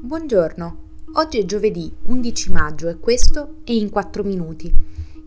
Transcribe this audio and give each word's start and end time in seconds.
Buongiorno, 0.00 0.78
oggi 1.14 1.40
è 1.40 1.44
giovedì 1.44 1.92
11 2.04 2.52
maggio 2.52 2.88
e 2.88 3.00
questo 3.00 3.56
è 3.64 3.72
In 3.72 3.90
4 3.90 4.22
Minuti, 4.22 4.72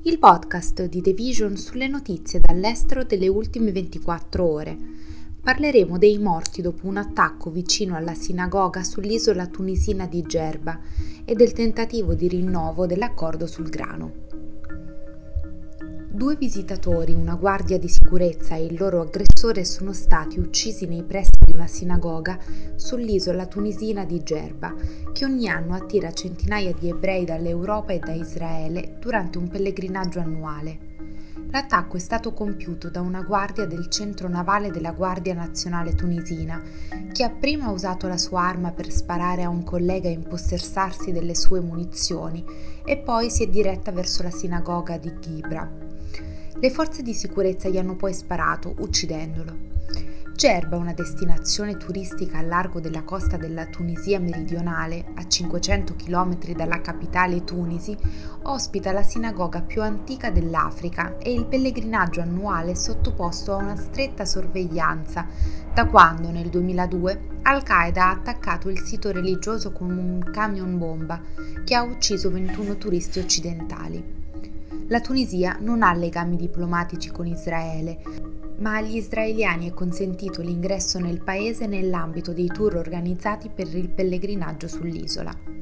il 0.04 0.17
podcast 0.17 0.86
di 0.86 1.01
The 1.01 1.12
Vision 1.12 1.57
sulle 1.57 1.89
notizie 1.89 2.39
dall'estero 2.39 3.04
delle 3.04 3.28
ultime 3.28 3.73
24 3.73 4.46
ore. 4.46 4.78
Parleremo 5.44 5.97
dei 5.97 6.18
morti 6.20 6.62
dopo 6.62 6.88
un 6.88 6.96
attacco 6.96 7.52
vicino 7.52 7.97
alla 7.97 8.13
sinagoga 8.13 8.81
sull'isola 8.81 9.47
tunisina 9.47 10.07
di 10.07 10.21
Gerba 10.21 10.79
e 11.25 11.35
del 11.35 11.51
tentativo 11.51 12.13
di 12.13 12.29
rinnovo 12.29 12.85
dell'accordo 12.85 13.47
sul 13.47 13.69
grano. 13.69 14.30
Due 16.21 16.35
visitatori, 16.35 17.15
una 17.15 17.33
guardia 17.33 17.79
di 17.79 17.88
sicurezza 17.88 18.53
e 18.53 18.65
il 18.65 18.77
loro 18.77 19.01
aggressore 19.01 19.65
sono 19.65 19.91
stati 19.91 20.38
uccisi 20.38 20.85
nei 20.85 21.01
pressi 21.01 21.31
di 21.43 21.51
una 21.51 21.65
sinagoga 21.65 22.38
sull'isola 22.75 23.47
tunisina 23.47 24.05
di 24.05 24.21
Gerba, 24.21 24.71
che 25.13 25.26
ogni 25.26 25.49
anno 25.49 25.73
attira 25.73 26.13
centinaia 26.13 26.76
di 26.77 26.89
ebrei 26.89 27.26
dall'Europa 27.26 27.93
e 27.93 27.98
da 27.98 28.12
Israele 28.12 28.98
durante 28.99 29.39
un 29.39 29.48
pellegrinaggio 29.48 30.20
annuale. 30.20 30.89
L'attacco 31.49 31.98
è 31.98 31.99
stato 31.99 32.34
compiuto 32.34 32.91
da 32.91 33.01
una 33.01 33.23
guardia 33.23 33.65
del 33.65 33.90
centro 33.90 34.27
navale 34.27 34.70
della 34.70 34.91
Guardia 34.91 35.34
Nazionale 35.34 35.95
tunisina, 35.95 36.62
che 37.12 37.23
ha 37.23 37.31
prima 37.31 37.71
usato 37.71 38.07
la 38.07 38.20
sua 38.20 38.41
arma 38.41 38.70
per 38.70 38.91
sparare 38.91 39.41
a 39.41 39.49
un 39.49 39.63
collega 39.63 40.07
e 40.07 40.12
impossessarsi 40.12 41.12
delle 41.12 41.34
sue 41.34 41.62
munizioni 41.62 42.45
e 42.85 42.99
poi 42.99 43.31
si 43.31 43.41
è 43.41 43.48
diretta 43.48 43.91
verso 43.91 44.21
la 44.21 44.29
sinagoga 44.29 44.99
di 44.99 45.12
Ghibra. 45.20 45.90
Le 46.54 46.70
forze 46.70 47.02
di 47.02 47.14
sicurezza 47.14 47.70
gli 47.70 47.78
hanno 47.78 47.96
poi 47.96 48.14
sparato, 48.14 48.76
uccidendolo. 48.80 49.70
Gerba, 50.36 50.76
una 50.77 50.94
destinazione 50.94 51.77
turistica 51.77 52.40
a 52.40 52.41
largo 52.41 52.80
della 52.80 53.04
costa 53.04 53.38
della 53.38 53.68
Tunisia 53.68 54.20
meridionale, 54.20 55.05
a 55.16 55.27
500 55.27 55.96
km 55.96 56.54
dalla 56.55 56.82
capitale 56.82 57.43
Tunisi, 57.43 57.96
ospita 58.43 58.91
la 58.91 59.04
sinagoga 59.04 59.62
più 59.62 59.82
antica 59.84 60.32
dell'Africa 60.32 61.18
e 61.18 61.32
il 61.32 61.46
pellegrinaggio 61.46 62.21
annuale 62.21 62.71
è 62.71 62.76
sottoposto 62.76 63.54
a 63.54 63.58
una 63.58 63.76
stretta 63.76 64.25
sorveglianza 64.25 65.28
da 65.74 65.86
quando 65.86 66.31
nel 66.31 66.50
2002 66.50 67.22
Al-Qaeda 67.44 68.06
ha 68.06 68.12
attaccato 68.12 68.69
il 68.69 68.80
sito 68.80 69.12
religioso 69.12 69.72
con 69.72 69.91
un 69.91 70.31
camion 70.31 70.78
bomba 70.78 71.22
che 71.63 71.75
ha 71.75 71.84
ucciso 71.84 72.31
21 72.31 72.78
turisti 72.78 73.19
occidentali. 73.19 74.19
La 74.91 75.00
Tunisia 75.00 75.56
non 75.57 75.84
ha 75.84 75.94
legami 75.94 76.35
diplomatici 76.35 77.11
con 77.11 77.25
Israele, 77.25 78.01
ma 78.57 78.75
agli 78.75 78.97
israeliani 78.97 79.69
è 79.69 79.73
consentito 79.73 80.41
l'ingresso 80.41 81.00
nel 81.00 81.23
paese 81.23 81.66
nell'ambito 81.66 82.34
dei 82.34 82.47
tour 82.47 82.75
organizzati 82.75 83.47
per 83.47 83.73
il 83.73 83.88
pellegrinaggio 83.88 84.67
sull'isola. 84.67 85.60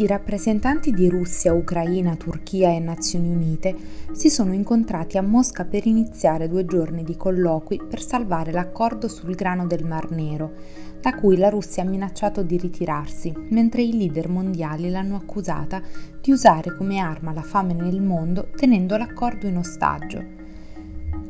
I 0.00 0.06
rappresentanti 0.06 0.92
di 0.92 1.08
Russia, 1.08 1.52
Ucraina, 1.52 2.14
Turchia 2.14 2.68
e 2.68 2.78
Nazioni 2.78 3.30
Unite 3.30 3.74
si 4.12 4.30
sono 4.30 4.52
incontrati 4.52 5.18
a 5.18 5.22
Mosca 5.22 5.64
per 5.64 5.88
iniziare 5.88 6.46
due 6.46 6.64
giorni 6.64 7.02
di 7.02 7.16
colloqui 7.16 7.80
per 7.88 8.00
salvare 8.00 8.52
l'accordo 8.52 9.08
sul 9.08 9.34
grano 9.34 9.66
del 9.66 9.84
Mar 9.84 10.12
Nero, 10.12 10.52
da 11.00 11.16
cui 11.16 11.36
la 11.36 11.48
Russia 11.48 11.82
ha 11.82 11.86
minacciato 11.86 12.44
di 12.44 12.56
ritirarsi, 12.56 13.34
mentre 13.48 13.82
i 13.82 13.96
leader 13.96 14.28
mondiali 14.28 14.88
l'hanno 14.88 15.16
accusata 15.16 15.82
di 16.20 16.30
usare 16.30 16.76
come 16.76 16.98
arma 17.00 17.32
la 17.32 17.42
fame 17.42 17.72
nel 17.72 18.00
mondo 18.00 18.50
tenendo 18.54 18.96
l'accordo 18.96 19.48
in 19.48 19.56
ostaggio. 19.56 20.47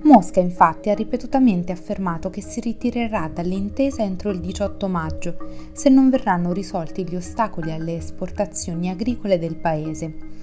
Mosca 0.03 0.41
infatti 0.41 0.91
ha 0.91 0.95
ripetutamente 0.95 1.73
affermato 1.73 2.31
che 2.31 2.41
si 2.41 2.61
ritirerà 2.61 3.29
dall'intesa 3.33 4.03
entro 4.03 4.31
il 4.31 4.41
18 4.41 4.89
maggio 4.89 5.37
se 5.73 5.89
non 5.89 6.09
verranno 6.09 6.53
risolti 6.53 7.07
gli 7.07 7.17
ostacoli 7.17 7.73
alle 7.73 7.97
esportazioni 7.97 8.89
agricole 8.89 9.39
del 9.39 9.57
paese 9.57 10.39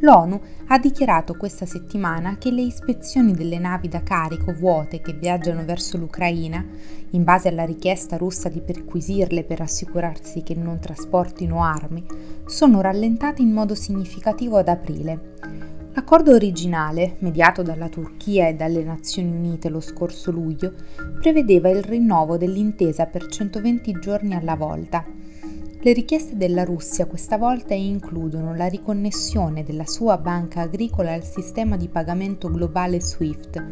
L'ONU 0.00 0.40
ha 0.68 0.78
dichiarato 0.78 1.34
questa 1.34 1.66
settimana 1.66 2.38
che 2.38 2.52
le 2.52 2.62
ispezioni 2.62 3.32
delle 3.32 3.58
navi 3.58 3.88
da 3.88 4.02
carico 4.02 4.52
vuote 4.52 5.00
che 5.00 5.12
viaggiano 5.12 5.64
verso 5.64 5.96
l'Ucraina, 5.96 6.64
in 7.10 7.24
base 7.24 7.48
alla 7.48 7.64
richiesta 7.64 8.16
russa 8.16 8.48
di 8.48 8.60
perquisirle 8.60 9.42
per 9.42 9.60
assicurarsi 9.60 10.44
che 10.44 10.54
non 10.54 10.78
trasportino 10.78 11.64
armi, 11.64 12.04
sono 12.46 12.80
rallentate 12.80 13.42
in 13.42 13.50
modo 13.50 13.74
significativo 13.74 14.58
ad 14.58 14.68
aprile. 14.68 15.67
L'accordo 15.98 16.32
originale, 16.32 17.16
mediato 17.18 17.62
dalla 17.62 17.88
Turchia 17.88 18.46
e 18.46 18.54
dalle 18.54 18.84
Nazioni 18.84 19.32
Unite 19.32 19.68
lo 19.68 19.80
scorso 19.80 20.30
luglio, 20.30 20.74
prevedeva 21.20 21.70
il 21.70 21.82
rinnovo 21.82 22.36
dell'intesa 22.36 23.06
per 23.06 23.26
120 23.26 23.98
giorni 23.98 24.36
alla 24.36 24.54
volta 24.54 25.04
le 25.80 25.92
richieste 25.92 26.36
della 26.36 26.64
Russia 26.64 27.06
questa 27.06 27.38
volta 27.38 27.72
includono 27.72 28.52
la 28.54 28.66
riconnessione 28.66 29.62
della 29.62 29.86
sua 29.86 30.18
banca 30.18 30.62
agricola 30.62 31.12
al 31.12 31.22
sistema 31.22 31.76
di 31.76 31.88
pagamento 31.88 32.50
globale 32.50 33.00
SWIFT, 33.00 33.64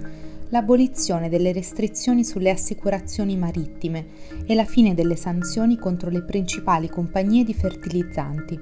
l'abolizione 0.50 1.28
delle 1.28 1.52
restrizioni 1.52 2.22
sulle 2.24 2.50
assicurazioni 2.50 3.36
marittime 3.36 4.06
e 4.46 4.54
la 4.54 4.64
fine 4.64 4.94
delle 4.94 5.16
sanzioni 5.16 5.78
contro 5.78 6.08
le 6.08 6.22
principali 6.22 6.88
compagnie 6.88 7.42
di 7.42 7.54
fertilizzanti. 7.54 8.60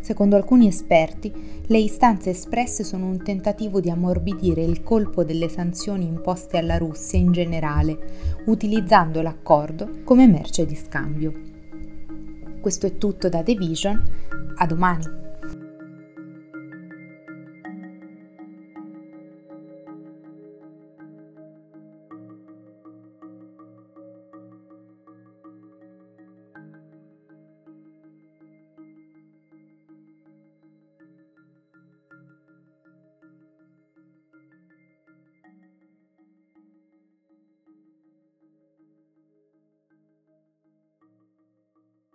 Secondo 0.00 0.36
alcuni 0.36 0.66
esperti, 0.66 1.32
le 1.66 1.78
istanze 1.78 2.30
espresse 2.30 2.84
sono 2.84 3.06
un 3.06 3.22
tentativo 3.22 3.80
di 3.80 3.90
ammorbidire 3.90 4.62
il 4.62 4.82
colpo 4.82 5.24
delle 5.24 5.48
sanzioni 5.48 6.06
imposte 6.06 6.58
alla 6.58 6.78
Russia 6.78 7.18
in 7.18 7.32
generale, 7.32 8.42
utilizzando 8.46 9.22
l'accordo 9.22 10.00
come 10.04 10.26
merce 10.26 10.66
di 10.66 10.74
scambio. 10.74 11.32
Questo 12.60 12.86
è 12.86 12.98
tutto 12.98 13.28
da 13.28 13.42
The 13.42 13.54
Vision, 13.54 14.02
a 14.56 14.66
domani! 14.66 15.29